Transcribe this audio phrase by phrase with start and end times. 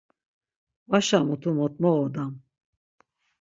[0.89, 2.33] Vaşa mutu mot moğodam!